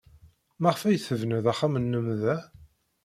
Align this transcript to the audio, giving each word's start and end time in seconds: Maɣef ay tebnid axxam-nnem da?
Maɣef 0.61 0.81
ay 0.83 0.97
tebnid 0.99 1.45
axxam-nnem 1.51 2.07
da? 2.21 2.37